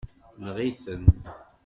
Neɣ-iten. 0.43 1.05